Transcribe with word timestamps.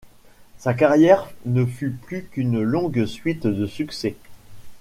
Sa 0.57 0.73
carrière 0.73 1.29
ne 1.45 1.63
fut 1.63 1.91
plus 1.91 2.23
qu’une 2.23 2.59
longue 2.59 3.05
suite 3.05 3.45
de 3.45 3.67
succès. 3.67 4.15